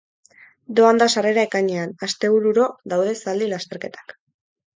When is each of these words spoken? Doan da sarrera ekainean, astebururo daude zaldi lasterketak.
Doan 0.77 1.01
da 1.01 1.07
sarrera 1.15 1.43
ekainean, 1.49 1.93
astebururo 2.07 2.65
daude 2.95 3.15
zaldi 3.21 3.51
lasterketak. 3.53 4.19